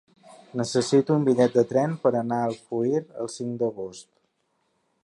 [0.61, 4.13] Necessito un bitllet de tren per anar a Alfauir el cinc d'agost.